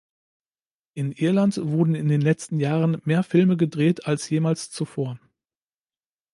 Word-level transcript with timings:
In 0.95 1.11
Irland 1.11 1.57
wurden 1.63 1.93
in 1.93 2.07
den 2.07 2.21
letzten 2.21 2.59
Jahren 2.59 3.03
mehr 3.05 3.21
Filme 3.21 3.55
gedreht 3.55 4.07
als 4.07 4.27
jemals 4.31 4.71
zuvor. 4.71 5.19